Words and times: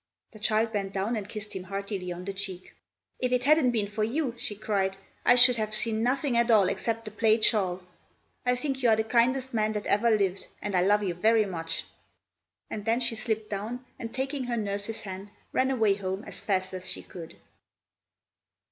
The 0.31 0.39
child 0.39 0.73
bent 0.73 0.93
down 0.93 1.15
and 1.15 1.29
kissed 1.29 1.55
him 1.55 1.65
heartily 1.65 2.11
on 2.11 2.25
the 2.25 2.33
cheek. 2.33 2.73
"If 3.19 3.31
it 3.31 3.43
hadn't 3.43 3.69
been 3.69 3.85
for 3.85 4.03
you," 4.03 4.33
she 4.35 4.55
cried, 4.55 4.97
"I 5.27 5.35
should 5.35 5.57
have 5.57 5.75
seen 5.75 6.01
nothing 6.01 6.35
at 6.35 6.49
all 6.49 6.69
except 6.69 7.05
the 7.05 7.11
plaid 7.11 7.43
shawl. 7.43 7.83
I 8.43 8.55
think 8.55 8.81
you 8.81 8.89
are 8.89 8.95
the 8.95 9.03
kindest 9.03 9.53
man 9.53 9.73
that 9.73 9.85
ever 9.85 10.09
lived, 10.09 10.47
and 10.59 10.73
I 10.73 10.81
love 10.81 11.03
you 11.03 11.13
very 11.13 11.45
much." 11.45 11.85
And 12.67 12.83
then 12.83 12.99
she 12.99 13.13
slipped 13.15 13.51
down, 13.51 13.85
and 13.99 14.11
taking 14.11 14.45
her 14.45 14.57
nurse's 14.57 15.03
hand, 15.03 15.29
ran 15.51 15.69
away 15.69 15.93
home 15.93 16.23
as 16.23 16.41
fast 16.41 16.73
as 16.73 16.89
she 16.89 17.03
could. 17.03 17.35